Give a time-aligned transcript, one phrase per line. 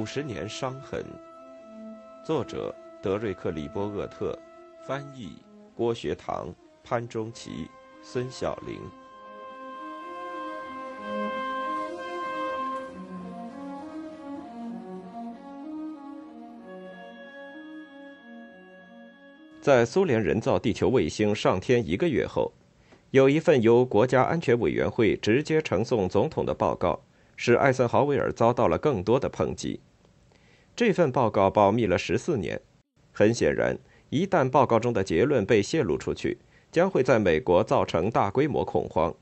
[0.00, 1.04] 五十年伤痕。
[2.24, 4.34] 作者：德瑞克·里波厄特，
[4.86, 5.36] 翻译：
[5.74, 6.48] 郭学堂、
[6.82, 7.68] 潘中奇、
[8.00, 8.80] 孙晓玲。
[19.60, 22.50] 在苏联人造地球卫星上天一个月后，
[23.10, 26.98] 有一份由国家安全委员会直接呈送总统的报告。
[27.42, 29.80] 使艾森豪威尔遭到了更多的抨击。
[30.74, 32.60] 这份报告保密了十四年，
[33.12, 36.38] 很显然，一旦报告中的结论被泄露出去，
[36.72, 39.14] 将会在美国造成大规模恐慌。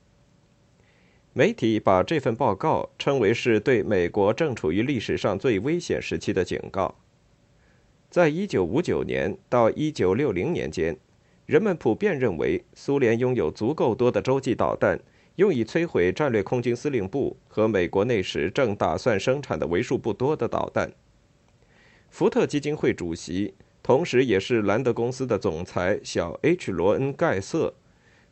[1.33, 6.95] 媒体把这份报告称为是对美国正处于历史上最危险时期的警告。
[8.10, 10.96] 在一九五九年到一九六零年间，
[11.46, 15.01] 人们普遍认为苏联拥有足够多的洲际导弹。
[15.37, 20.90] 用以摧毁战略空军司令部和美国那时正打算生产的为数不多的导弹。
[22.10, 26.73] 福特基金会主席，同时也是兰德公司的总裁小 H.
[26.73, 27.74] 罗恩·盖瑟，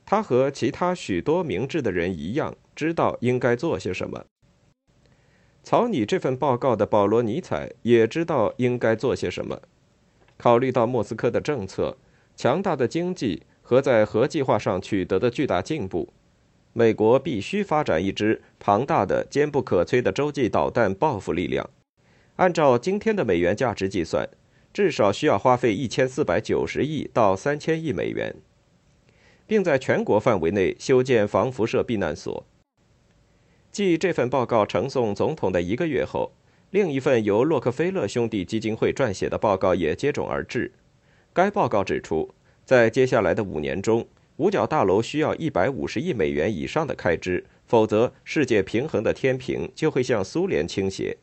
[0.05, 4.25] 他和其他许多明智的人一样，知道应该做些什么。
[5.63, 9.61] 草拟这份报告的保罗·尼采也知道应该做些什么。
[10.37, 11.97] 考虑到莫斯科的政策、
[12.37, 16.13] 强大的经济和在核计划上取得的巨大进步。
[16.73, 21.69] 美国必须发展一支庞大的、坚不可摧的洲际导弹报复力量。
[22.37, 24.29] 按照今天的美元价值计算，
[24.73, 28.37] 至少需要花费一千四百九十亿到三千亿美元，
[29.47, 32.45] 并在全国范围内修建防辐射避难所。
[33.73, 36.33] 继这份报告呈送总统的一个月后，
[36.71, 40.73] 另一份由洛克菲勒兄弟基金会撰写的报告也接踵而至。
[41.33, 51.17] 该报告指出，在接下来的五年中，五角大楼需要一百五十亿美元以上的开支，否则世界平衡的天平就会向苏联倾斜。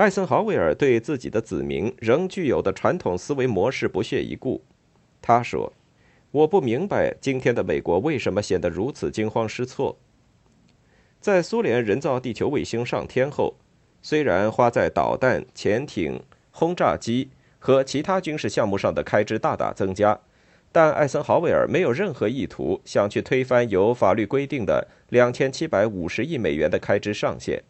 [0.00, 4.64] 艾森豪威尔对自己的子民仍具有的传统思维模式不屑一顾。
[5.20, 5.74] 他说
[6.32, 9.98] ：“我不明白今天的美国为什么显得如此惊慌失措。”
[11.20, 13.56] 在苏联人造地球卫星上天后，
[14.00, 17.28] 虽然花在导弹、潜艇、轰炸机
[17.58, 20.18] 和其他军事项目上的开支大大增加。
[20.72, 27.62] 但艾森豪威尔没有任何意图想去推翻由法律规定的两千七百五十亿美元的开支上限。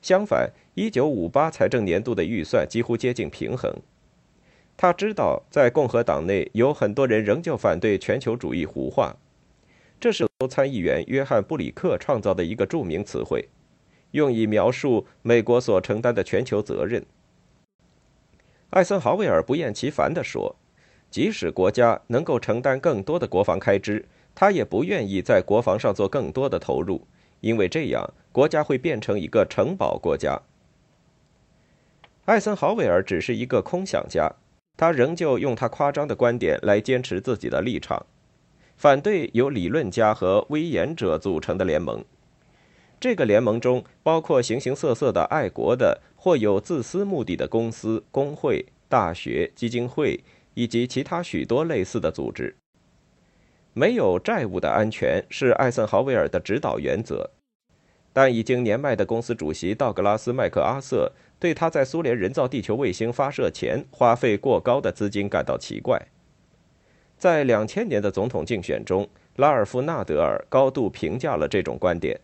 [0.00, 3.72] 相反，一九五八财政年度的预算几乎接近平衡。
[4.76, 9.16] 他知道，在共和党内有很多人仍旧反对全球主义胡话，
[9.98, 13.48] 这是参议员约翰布里克创造的一个著名词汇，
[14.12, 17.04] 用以描述美国所承担的全球责任。
[18.70, 20.56] 艾森豪威尔不厌其烦地说。
[21.10, 24.04] 即使国家能够承担更多的国防开支，
[24.34, 27.00] 他也不愿意在国防上做更多的投入，
[27.40, 30.40] 因为这样国家会变成一个城堡国家。
[32.24, 34.30] 艾森豪威尔只是一个空想家，
[34.76, 38.06] 他仍旧用他夸张的观点来坚持自己的立场，
[38.76, 42.04] 反对由理论家和威严者组成的联盟。
[43.00, 50.22] 这个联盟中包括形形色色的爱国的或有自私目的的公司、工会、大学、基金会。
[50.54, 52.56] 以及其他许多类似的组织。
[53.78, 57.30] 没有债务的安全是艾森豪威尔的指导原则，
[58.12, 66.08] 但已经年迈的公司主席道格拉斯·麦克阿瑟对他在苏联人造地球卫星发射前花费过高的资金感到奇怪。
[67.16, 72.18] 在两千年的总统竞选中，拉尔夫·纳德尔高度评价了这种观点。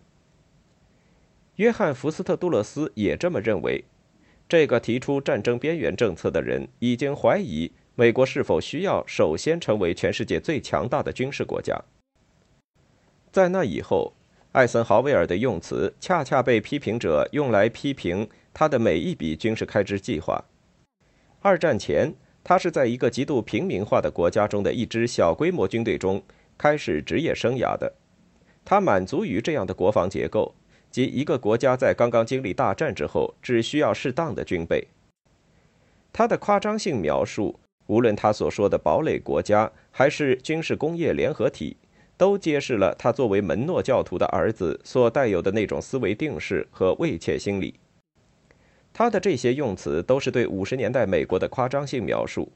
[1.54, 3.84] 约翰·福斯特·杜勒斯也这么认为。
[4.48, 7.70] 这个提出战争边缘政策的人已经怀疑。
[7.96, 11.80] 美国是否需要首先成为全世界最强大的军事国家？
[13.30, 14.12] 在那以后，
[14.50, 20.44] 艾森豪威尔的用词恰恰被批评者用来批评他的每一笔军事开支计划。
[21.40, 22.12] 二战前，
[22.42, 26.20] 他是在一个极度平民化的国家中的一支小规模军队中
[26.58, 27.92] 开始职业生涯的。
[28.64, 30.52] 他满足于这样的国防结构，
[30.90, 34.88] 即一个国家在刚刚经历大战之后只需要适当的军备。
[36.12, 37.60] 他的夸张性描述。
[37.86, 41.76] 无论他所说的堡垒国家，还是军事工业联合体，
[42.16, 47.74] 都揭示了他作为门诺教徒的儿子所带有的那种思维定式和畏怯心理。
[48.92, 52.50] 他的这些用词都是对五十年代美国的夸张性描述，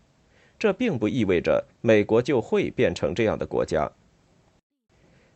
[0.58, 3.90] 这并不意味着美国就会变成这样的国家。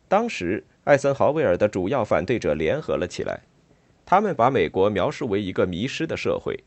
[0.07, 3.41] 当时，艾森豪威尔的主要反对者联合了起来，
[4.05, 6.57] 他们把美国描述为一个迷失的社会。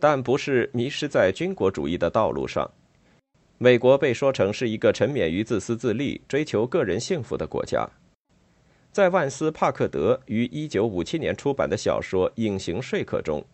[0.00, 2.70] 但不是迷失在军国主义的道路上。
[3.58, 7.88] 美国被说成是一个沉湎于自私自利、追求个人幸福的国家。
[8.92, 13.44] 在万斯·帕克德于1957年出版的小说《隐形说客》中，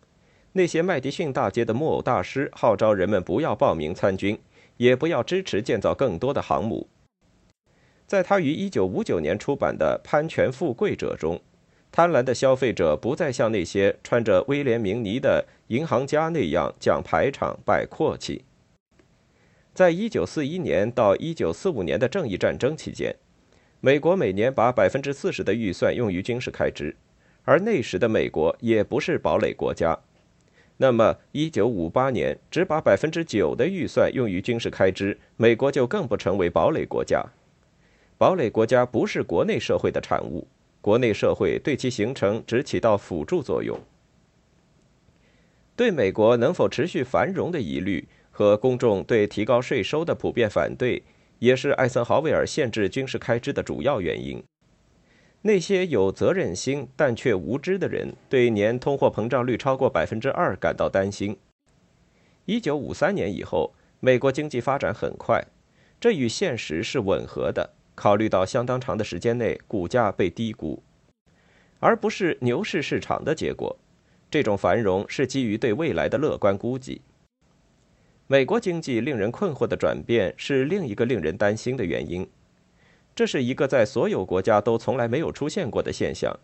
[0.53, 4.39] 那些麦迪逊大街的木偶大师号召人们不要报名参军，
[4.77, 6.87] 也不要支持建造更多的航母。
[8.07, 11.41] 在他于1959年出版的《攀权富贵者》中，
[11.95, 18.43] 贪婪的消费者不再像那些穿着威廉明尼的银行家那样讲排场、摆阔气。
[19.73, 23.15] 在1941年到1945年的正义战争期间，
[23.79, 26.93] 美国每年把百分之四十的预算用于军事开支，
[27.45, 29.97] 而那时的美国也不是堡垒国家。
[30.75, 37.23] 那么，1958年只把百分之九的预算用于军事开支，美国就更不成为堡垒国家。
[38.17, 40.45] 堡垒国家不是国内社会的产物，
[40.85, 43.75] 国内社会对其形成只起到辅助作用。
[45.75, 51.01] 对美国能否持续繁荣的疑虑和公众对提高税收的普遍反对，
[51.39, 54.43] 也是艾森豪威尔限制军事开支的主要原因。
[55.41, 61.35] 那些有责任心但却无知的人，对年通货膨胀率超过百分之二感到担心。
[62.45, 65.43] 一九五三年以后，美国经济发展很快，
[65.99, 67.74] 这与现实是吻合的。
[67.95, 70.83] 考虑到相当长的时间内股价被低估，
[71.79, 73.75] 而不是牛市市场的结果，
[74.29, 77.01] 这种繁荣是基于对未来的乐观估计。
[78.27, 82.27] 美国经济令人困惑的转变是另一个令人担心的原因，
[83.15, 86.35] 这是一个在所有国家都从来没有出现过的现象，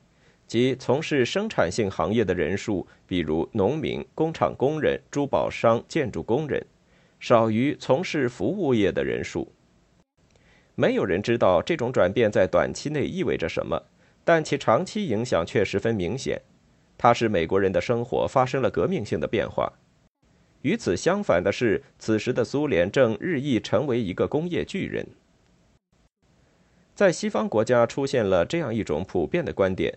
[0.48, 6.64] 即从事生产性行业的人数，比如农民、工厂工人、珠宝商、建筑工人，
[7.20, 9.52] 少于从事服务业的人数。
[10.82, 13.84] 没有人知道这种转变在短期内意味着什么，
[14.24, 16.42] 但其长期影响却十分明显。
[16.98, 19.72] 它使美国人的生活发生了革命性的变化。
[20.64, 25.06] 与此相反的是，此时的苏联正日益成为一个工业巨人。
[26.96, 29.96] 在西方国家出现了这样一种普遍的观点，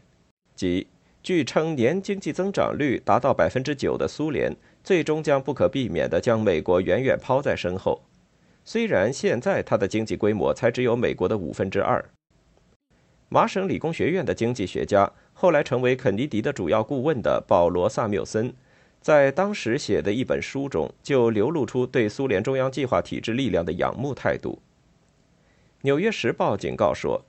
[0.55, 0.87] 即
[1.23, 8.03] 据称年经济增长率达到百分之九的苏联，最终将不可避免地将美国远远抛在身后。
[8.67, 12.03] 虽然现在它的经济规模才只有美国的五分之二，
[13.29, 18.55] 麻省理工学院的经济学家，后来成为肯尼迪的主要顾问的保罗·萨缪森，
[19.03, 24.59] 在当时写的一本书中就流露出对苏联中央计划体制力量的仰慕态度。
[25.83, 27.23] 《纽约时报》警告说，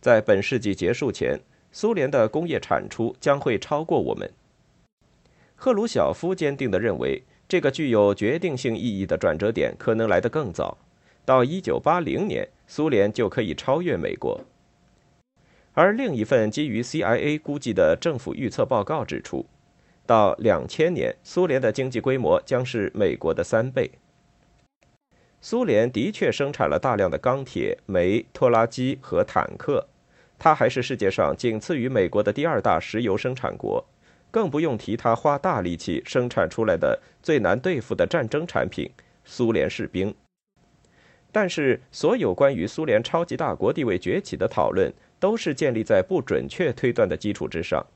[0.00, 1.38] 在本世纪结束前，
[1.70, 4.32] 苏联的工业产出将会超过我们。
[5.54, 7.22] 赫鲁晓夫坚定地认为。
[7.50, 10.78] 这个具有决定性意义的转折点可能来得更早，
[11.24, 14.40] 到1980年，苏联就可以超越美国。
[15.72, 19.46] 而另一份基于 CIA 估计的政府预测报告指出，
[20.06, 23.90] 到2000年，苏联的经济规模将是美国的三倍。
[25.40, 29.88] 苏联的确生产了大量的钢铁、煤、拖拉机和坦克，
[30.38, 33.84] 它还是世界上仅次于美国的第二大石油生产国。
[34.30, 38.90] 更不用提他花大力气生产出来的最难对付的战争产品——
[39.24, 40.14] 苏联士兵。
[41.32, 47.86] 但是，所有关于苏联超级大国地位崛起的讨论，都是建立在不准确推断的基础之上。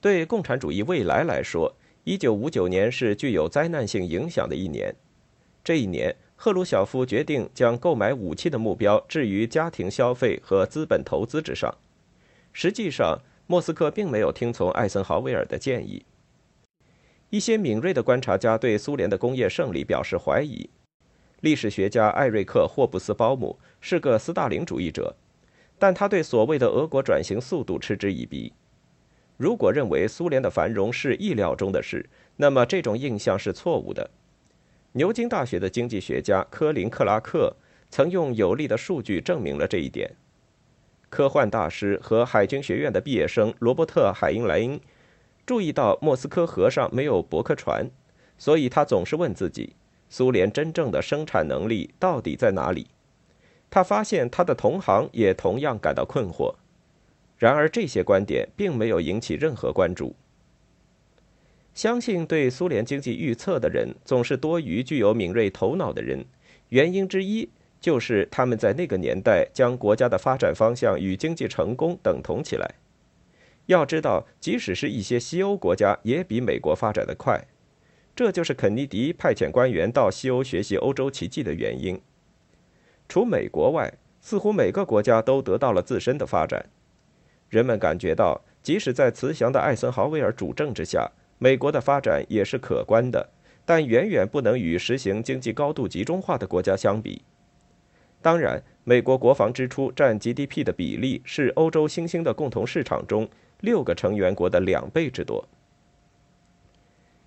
[0.00, 4.94] 对共产主义未来来说，1959年是具有灾难性影响的一年。
[5.62, 11.72] 这一年，赫鲁晓夫决定将购买武器的目标置于家庭消费和资本投资之上。
[12.52, 16.04] 实际上，莫斯科并没有听从艾森豪威尔的建议。
[17.30, 20.68] 一些敏锐的观察家对苏联的工业胜利表示怀疑。
[21.40, 25.14] 历史学家艾瑞克·霍布斯鲍姆是个斯大林主义者，
[25.78, 28.52] 但他对所谓的俄国转型速度嗤之以鼻。
[29.36, 34.08] 如果认为苏联的繁荣是意料中的事，那么这种印象是错误的。
[34.92, 37.54] 牛津大学的经济学家科林·克拉克
[37.90, 40.10] 曾用有力的数据证明了这一点。
[41.14, 44.80] 科幻大师和海军学院的毕业生罗伯特·海因莱因
[45.46, 47.88] 注意到莫斯科河上没有驳客船，
[48.36, 49.76] 所以他总是问自己：
[50.10, 52.88] 苏联真正的生产能力到底在哪里？
[53.70, 56.56] 他发现他的同行也同样感到困惑。
[57.38, 60.16] 然而，这些观点并没有引起任何关注。
[61.74, 66.24] 相信对苏联经济预测的人总是多于具有敏锐头脑的人，
[66.70, 67.48] 原因之一。
[67.84, 72.76] 就是他们在那个年代将国家的发展方向与经济成功等同起来。
[73.66, 77.44] 要知道，即使是一些西欧国家也比美国发展的快。
[78.16, 82.00] 这就是肯尼迪派遣官员到西欧学习欧洲奇迹的原因。
[83.06, 86.64] 除美国外，似乎每个国家都得到了自身的发展。
[87.50, 93.28] 人们感觉到，即使在慈祥的艾森豪威尔主政之下，美国的发展也是可观的，
[93.66, 97.22] 但远远不能与实行经济高度集中化的国家相比。
[98.24, 103.28] 当然，美国国防支出占 GDP 的比例是欧洲新兴的共同市场中
[103.60, 105.46] 六个成员国的两倍之多。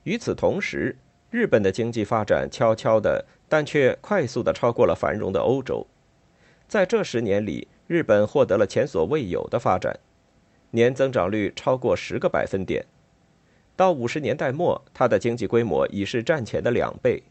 [0.06, 0.98] 与此同时，
[1.30, 5.86] 日本的经济发展悄悄的，但却快速的超过了繁荣的欧洲。
[6.68, 10.00] 在这十年里，日本获得了前所未有的发展，
[10.72, 12.84] 年增长率超过十个百分点。
[13.76, 17.22] 到五十年代末，它的经济规模已是战前的两倍。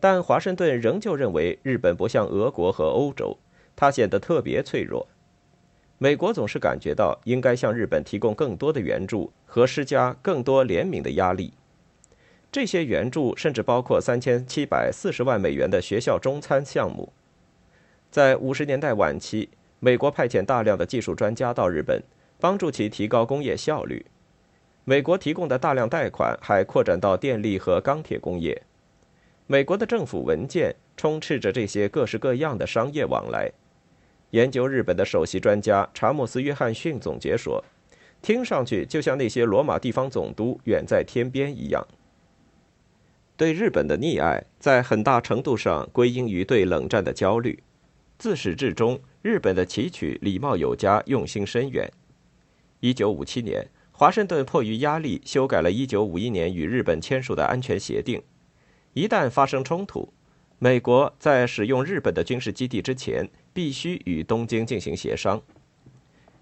[0.00, 3.36] 但华盛顿仍旧认为，日本不像俄国和欧洲，
[3.74, 5.08] 它显得特别脆弱。
[5.98, 11.52] 美国总是感觉到应该向日本提供更多的援助和施加更多怜悯的压力。
[12.52, 17.12] 这些援助甚至包括三千七百四十万美元的学校中餐项目。
[18.10, 19.48] 在五十年代晚期，
[19.80, 22.02] 美国派遣大量的技术专家到日本，
[22.38, 24.06] 帮助其提高工业效率。
[24.84, 28.62] 美国提供的大量贷款还扩展到电力和钢铁工业。
[29.50, 33.50] 美国的政府文件充斥着这些各式各样的商业往来。
[34.32, 37.64] 研究日本的首席专家查莫斯·约翰逊总结说
[38.20, 41.88] ：“听上去就像那些罗马地方总督远在天边一样。”
[43.38, 47.62] 对日本的溺爱，在很大程度上归因于对冷战的焦虑。
[48.18, 51.90] 自始至终，日本的崎岖礼貌有加，用心深远。
[52.80, 58.22] 一九五七年，华盛顿迫于压力修改了一九五一年与日本签署的安全协定。
[58.94, 60.12] 一旦发生冲突，
[60.58, 65.40] 美国在使用日本的军事基地之前，必须与东京进行协商。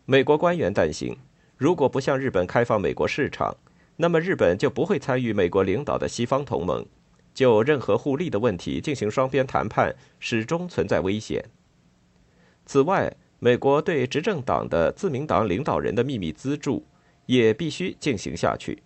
[0.04, 1.16] 美国官员担心，
[1.56, 3.56] 如果不向日本开放美国市场，
[3.96, 6.86] 那么日本就不会参与美国领导的西方同盟，
[7.34, 11.44] 就任何互利的问题进行双边谈判始终存在危险。
[12.64, 16.86] 此外，美国对执政党的自民党领导人的秘密资助
[17.26, 18.82] 也必须进行下去。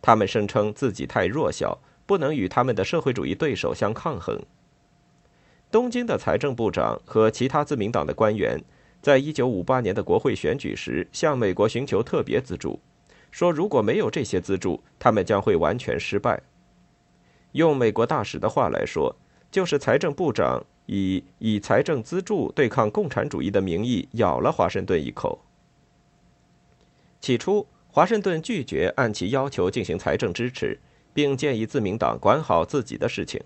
[0.00, 4.40] 他们声称自己太弱小，不能与他们的社会主义对手相抗衡。
[5.70, 8.62] 东京的财政部长和其他自民党的官员，
[9.00, 12.78] 在一九五八年的国会选举时向美国寻求特别资助。
[13.30, 16.42] 说如果没有这些资助，他们将会完全失败。
[17.52, 19.16] 用美国大使的话来说，
[19.50, 25.42] 就是财政部长以以财政资助对抗共产主义的名义咬了华盛顿一口。
[27.20, 30.78] 起初，华盛顿拒绝按其要求进行财政支持，
[31.14, 33.40] 并建议自民党管好自己的事情，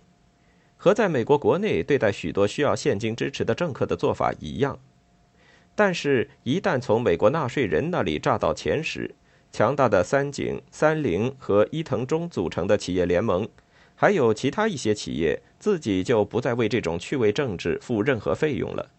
[0.77, 4.79] 和在美国国内对待许多需要现金支持的政客的做法一样。
[5.75, 9.15] 但是，一旦从美国纳税人那里榨到钱时，
[9.53, 13.49] 强大的三井、三菱和伊藤忠组成的企业联盟，
[13.95, 18.91] 还有其他一些企业，自己就不再为这种趣味政治付任何费用了。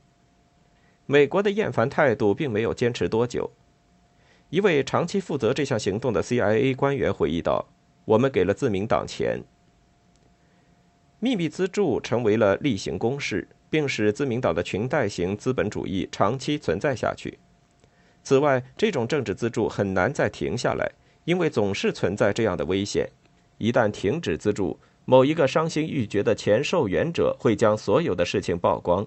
[1.05, 3.51] 美国的厌烦态度并没有坚持多久。
[4.49, 7.67] 一位长期负责这项行动的 CIA 官员回忆道
[8.07, 9.43] ：“我们给了自民党钱，
[11.19, 17.37] 秘密资助成为了例行公事，并使自民党的裙带型资本主义长期存在下去。”
[18.23, 20.89] 此外，这种政治资助很难再停下来，
[21.25, 23.09] 因为总是存在这样的危险：
[23.57, 29.05] 一旦停止资助，某一个伤心欲绝的前受援者会将所有的事情曝光。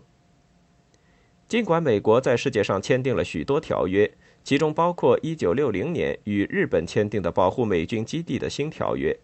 [1.48, 9.16] 尽管美国在世界上签订了许多条约，其中包括1960年与日本签订的保护美军基地的新条约，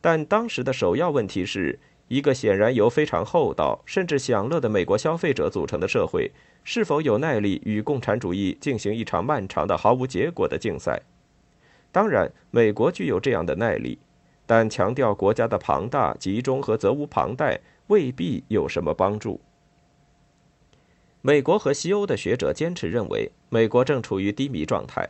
[0.00, 6.30] 但当时的首要问题是一个显然由非常厚道甚至享乐的美国消费者组成的社会。
[6.66, 11.02] 是否有耐力与共产主义进行一场漫长的、毫无结果的竞赛？
[11.92, 13.98] 当然，美国具有这样的耐力，
[14.46, 19.38] 但强调国家的庞大、集中和责无旁贷未必有什么帮助。
[21.26, 25.08] 美国和西欧的学者坚持认为，美国正处于低迷状态，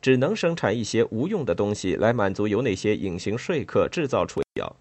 [0.00, 4.74] 只能生产一些无用的东西来满足由那些隐形说客制造出要。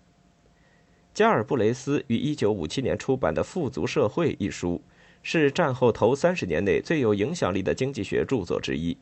[1.13, 4.81] 加尔布雷斯于1957年出版的《富足社会》一书。
[5.21, 8.98] 是战后头三十年内最有影响力的经济学著作之一。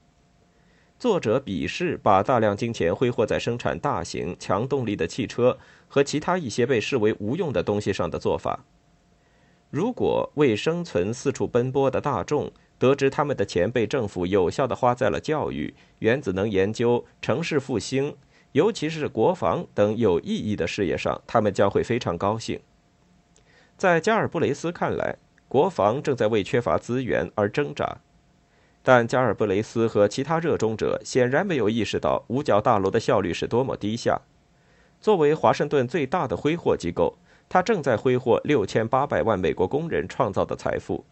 [0.98, 5.56] 作者鄙视把大量金钱挥霍在生产大型强动力的汽车
[5.88, 8.66] 和其他一些被视为无用的东西上的做法。
[9.70, 18.16] 如果为生存四处奔波的大众得知他们的钱被政府有效地花在了教育、原子能研究、城市复兴，
[18.52, 22.60] 尤其是国防等有意义的事业上，他们将会非常高兴。
[23.78, 25.18] 在加尔布雷斯看来。
[25.50, 28.00] 国防正在为缺乏资源而挣扎，
[28.84, 34.20] 但加尔布雷斯和其他热衷者显然没有意识到五角大楼的效率是多么低下。
[35.00, 37.18] 作为华盛顿最大的挥霍机构，
[37.50, 41.06] 他正在挥霍六千八百万美国工人创造的财富，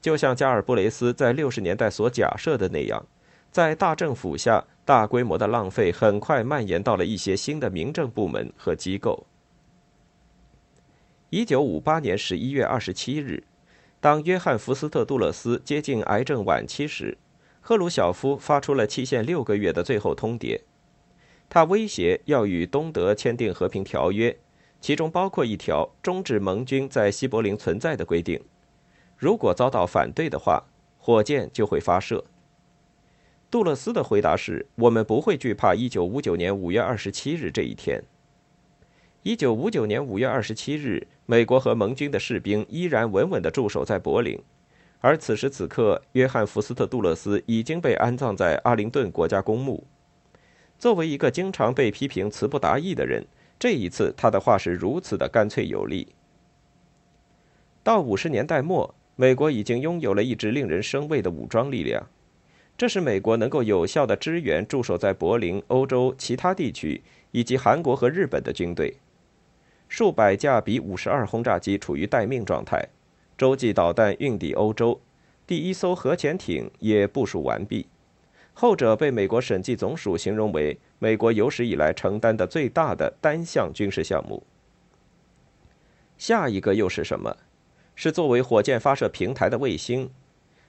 [0.00, 3.06] 就像加尔布雷斯在六十年代所假设的那样，
[3.50, 9.26] 在大政府下，大规模的浪费很快蔓延到了一些新的民政部门和机构。
[11.30, 13.44] 一九五八年十一月二十七日。
[14.00, 17.16] 当约翰·福斯特·杜勒斯接近癌症晚期时，
[17.62, 20.60] 赫鲁晓夫发出了期限六个月的最后通牒。
[21.48, 24.36] 他威胁要与东德签订和平条约，
[24.84, 28.38] 其中包括一条终止盟军在西柏林存在的规定。
[29.16, 30.62] 如果遭到反对的话，
[30.98, 32.22] 火箭就会发射。
[33.50, 38.04] 杜勒斯的回答是：“我们不会惧怕1959年5月27日这一天。
[39.22, 44.38] ”1959 年5月27日，美国和盟军的士兵依然稳稳地驻守在柏林，
[45.00, 49.86] 而此时此刻，约翰·福斯特·杜勒斯已经被安葬在阿灵顿国家公墓。
[50.78, 53.26] 作为一个经常被批评词不达意的人，
[53.58, 56.08] 这一次他的话是如此的干脆有力。
[57.82, 62.06] 到五十年代末，美国已经拥有了一支令人生畏的武装力量。
[62.76, 68.96] 这是美国能够有效的支援驻守在柏林、欧洲其他地区以及韩国和日本的军队。
[69.88, 72.88] 数百架比五十二轰炸机处于待命状态，
[73.38, 75.00] 洲际导弹运抵欧洲，
[75.46, 77.86] 第一艘核潜艇也部署完毕。
[78.52, 84.42] 后者被美国审计总署形容为美国有史以来承担的最大的单项军事项目。
[86.16, 87.36] 下一个又是什么？
[87.94, 90.08] 是作为火箭发射平台的卫星？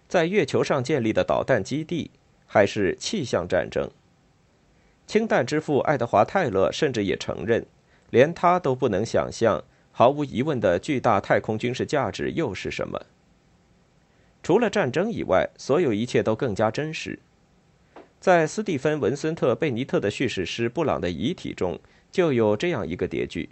[0.09, 2.11] 在月球上建立的导弹基地，
[2.45, 3.89] 还是气象战争？
[5.07, 7.65] 氢弹之父爱德华·泰勒甚至也承认，
[8.09, 9.63] 连他都不能想象，
[9.93, 13.05] 毫无疑问的巨大太空军事价值又是什么？
[14.43, 17.19] 除了战争以外，所有一切都更加真实。
[18.25, 21.79] 在斯蒂芬·文森特·贝尼特的叙事诗《布朗的遗体》中，
[22.11, 23.49] 就有这样一个叠句：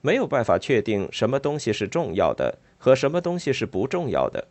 [0.00, 4.48] 没有办法确定什么东西是重要的和什么东西是不重要的。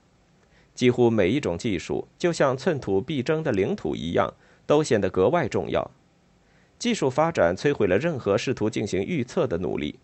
[0.75, 4.31] 几乎每一种技术，就像寸土必争的领土一样，
[4.67, 5.89] 都显得格外重要。
[6.77, 9.97] 技术发展摧毁了任何试图进行预测的努力。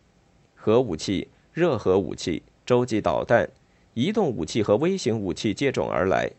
[0.56, 3.48] 核武器、热核武器、洲际导弹、
[3.94, 6.32] 移动武器和微型武器接踵而来。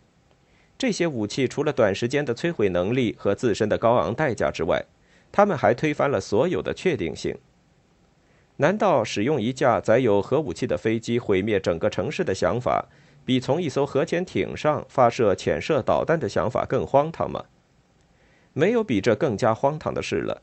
[0.81, 4.83] 这些武器除了短时间的摧毁能力和自身的高昂代价之外，
[5.31, 7.37] 他们还推翻了所有的确定性。
[8.57, 12.87] 难道使用一架载有核武器的飞机毁灭整个城市的想法？
[13.27, 17.45] 比从一艘核潜艇上发射潜射导弹的想法更荒唐吗？
[18.55, 20.41] 没有比这更加荒唐的事了。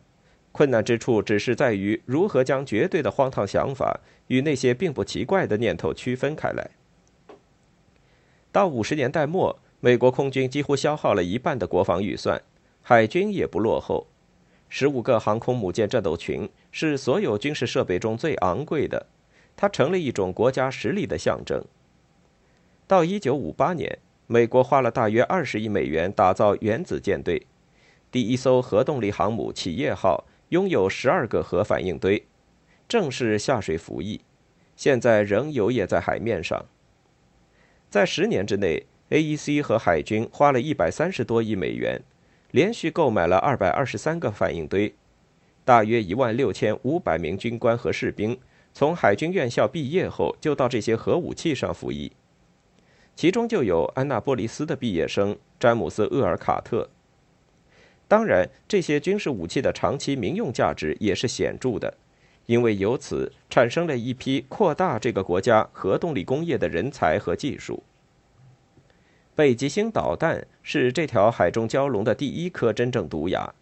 [0.52, 6.70] 困难之处只是在于如何将绝对的荒唐想法与那些并不奇怪的念头区分开来。
[8.52, 12.42] 到五十年代末，美国空军几乎消耗了一半的国防预算，
[12.82, 14.08] 海军也不落后。
[14.70, 19.06] 十五个航空母舰战斗群是所有军事设备中最昂贵的，
[19.56, 21.64] 它成了一种国家实力的象征。
[22.88, 27.46] 到一九五八年，美国花了大约二十亿美元打造原子舰队。
[28.12, 32.26] 第一艘核动力航母“企业号”拥有十二个核反应堆，
[32.88, 34.22] 正式下水服役，
[34.76, 36.66] 现在仍游曳在海面上。
[37.90, 42.02] 在十年之内，AEC 和海军花了一百三十多亿美元，
[42.52, 44.94] 连续购买了二百二十三个反应堆。
[45.64, 48.38] 大约一万六千五百名军官和士兵
[48.74, 52.12] 从海军院校毕业后，就到这些核武器上服役。
[53.16, 56.90] 其中就有安娜波利斯的毕业生詹姆斯·厄尔卡特。
[58.08, 61.94] 当然，这些军事武器的长期民用价值也是显著的，
[62.46, 67.84] 因为由此产生了一批扩大这个国家核动力工业的人才和技术。
[69.38, 73.54] 北极星导弹是这条海中蛟龙的第一颗真正毒牙。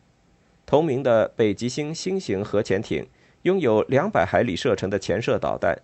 [0.66, 3.06] 同名的北极星新型核潜艇
[3.42, 5.78] 拥有两百海里射程的潜射导弹，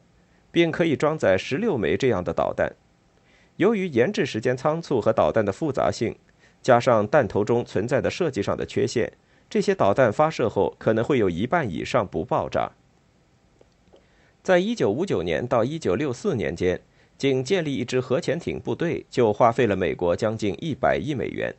[0.50, 2.74] 并可以装载十六枚这样的导弹。
[3.58, 6.16] 由于研制时间仓促和导弹的复杂性，
[6.62, 9.12] 加上弹头中存在的设计上的缺陷，
[9.50, 12.72] 这些导弹发射后可能会有一半以上不爆炸。
[14.42, 16.80] 在一九五九年到一九六四年间，
[17.22, 21.54] 仅建立一支核潜艇部队就花费了美国将近一百亿美元。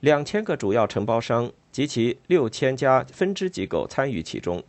[0.00, 4.60] 两千个主要承包商及其六千家分支机构参与其中。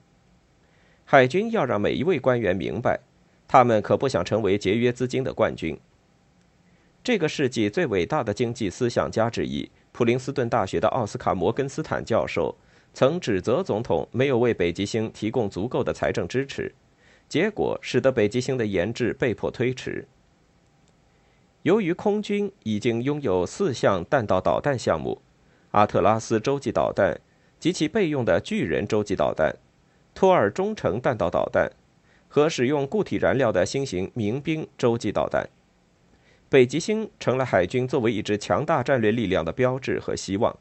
[1.06, 3.00] 海军要让每一位官员明白，
[3.48, 5.76] 他们可不想成为节约资金的冠军。
[7.04, 12.56] 这个世纪最伟大的经济思想家之一，普林斯顿大学的奥斯卡·摩根斯坦教授，
[12.94, 16.72] 曾指责总统没有为北极星提供足够的财政支持，
[17.28, 20.08] 结果使得北极星的研制被迫推迟。
[21.64, 25.22] 由于空军已经拥有四项弹道导弹项目：
[25.72, 27.20] 阿特拉斯洲际导弹
[27.60, 29.56] 及其备用的巨人洲际导弹、
[30.14, 31.72] 托尔中程弹道导弹
[32.28, 35.50] 和使用固体燃料的新型民兵洲际导弹。
[36.48, 40.56] 北极星成了海军作为一支强大战略力量的标志和希望。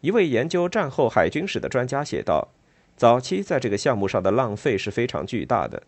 [0.00, 2.48] 一位研究战后海军史的专家写道
[2.96, 5.82] ：“早期在这个项目上的浪费是非常巨大的，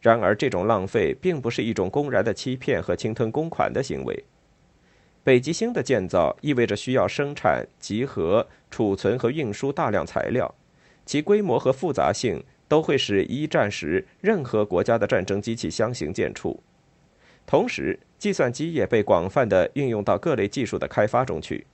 [0.00, 4.24] 然而这种浪费并不是一种公然的欺骗和侵吞公款的行为。
[5.22, 10.54] 北极星的建造意味着需要生产、集合、储存和运输大量材料，
[11.04, 16.56] 其规模和复杂性都会使一战时任何国家的战争机器相形见绌。
[17.44, 21.66] 同时，计算机也被广泛的运用到各类技术的开发中去。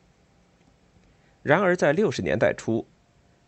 [1.42, 2.86] 然而，在六十年代初，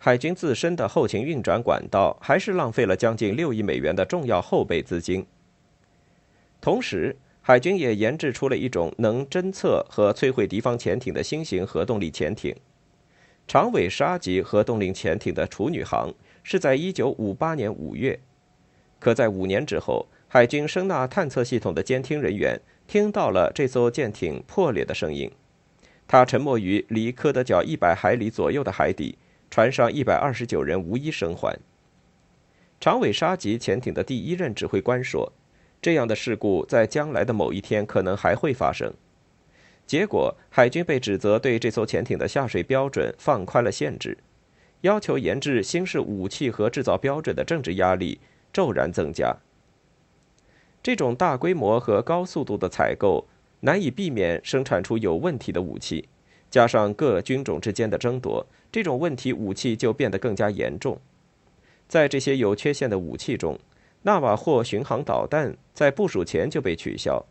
[0.05, 5.25] 海军自身的后勤运转管道还是浪费了将近六亿美元的重要后备资金。
[6.61, 12.55] 同时，海军也研制出了一种能侦测和摧毁敌方潜艇的新型核动力潜艇——
[13.49, 16.13] 长尾鲨级核动力潜艇的处女航
[16.43, 18.21] 是在1958年5月。
[19.01, 25.33] 可在五年之后，海军声纳探测系统的监听人员听到了这艘舰艇破裂的声音。
[26.07, 29.17] 它沉没于离科德角一百海里左右的海底，
[29.55, 31.57] 船上一百二十九人无一生还。
[32.81, 35.33] 长尾鲨级潜艇的第一任指挥官说
[35.81, 38.93] ：“这样的事故在将来的某一天可能还会发生。”
[39.87, 44.19] 结果，海军被指责对这艘潜艇的下水标准放宽了限制，
[44.81, 48.19] 要求研制新式武器和制造标准的政治压力
[48.53, 49.37] 骤然增加。
[50.83, 53.29] 这种大规模和高速度的采购。
[53.61, 56.07] 难以避免生产出有问题的武器，
[56.55, 60.97] 加上各军种之间的争夺，这种问题武器就变得更加严重。
[61.89, 63.59] 在这些有缺陷的武器中，
[64.03, 67.27] 纳瓦霍巡航导弹在部署前就被取消，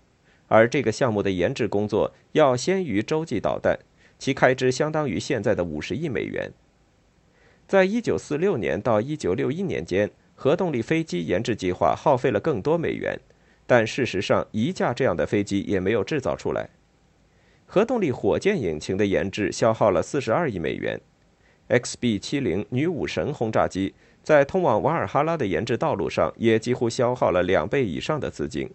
[0.50, 3.80] 而这个项目的研制工作要先于洲际导弹，
[4.20, 6.52] 其开支相当于现在的五十亿美元。
[7.66, 13.18] 在一九四六年到一九六一年间，核动力飞机研制计划耗费了更多美元。
[13.66, 16.70] 但事实上，一架这样的飞机也没有制造出来。
[17.74, 21.02] 核动力火箭引擎的研制消耗了四十二亿美元。
[21.70, 28.70] XB-70 女武神轰炸机在通往瓦尔哈拉的研制道路上也几乎消耗了两倍以上的资金。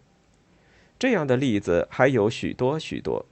[0.98, 3.24] 这样的例子还有许多许多。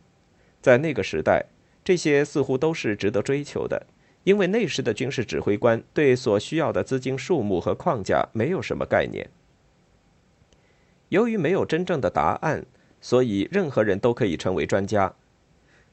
[0.63, 1.47] 在那个时代，
[1.83, 3.89] 这些似乎都是值得追求的，
[4.23, 9.29] 因为那时的军事指挥官对所需要的资金数目和框架没有什么概念。
[11.09, 12.65] 由于没有真正的答案，
[13.01, 15.13] 所以任何人都可以成为专家。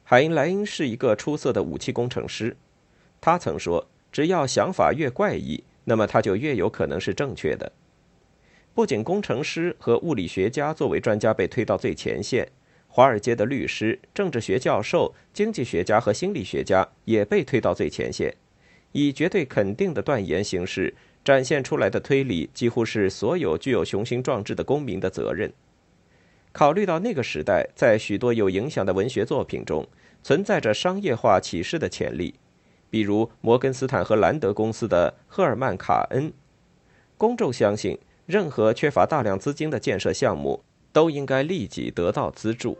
[0.03, 2.55] 海因莱因是一个出色的武器工程师，
[3.21, 7.71] 他曾说：“只要想法越怪异，那么他就越有可能是正确的。”
[8.75, 12.47] 不仅工程师和物理学家作为专家被推到最前线，
[12.87, 18.35] 华尔街的律师、政治学教授、经济学家和心理学家也被推到最前线，
[18.91, 20.93] 以绝对肯定的断言形式。
[21.23, 25.53] 展现出来的推理几乎是所有具有雄心壮志的公民的责任。
[26.53, 29.85] 考虑到那个时代在许多有影响的文学作品中
[30.21, 32.35] 存在着商业化启示的潜力，
[32.91, 36.31] 比如摩根斯坦和兰德公司的赫尔曼·卡恩，
[37.17, 42.77] 公众相信任何缺乏大量资金的建设项目都应该立即得到资助。